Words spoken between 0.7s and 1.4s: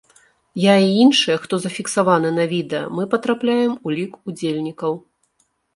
і іншыя,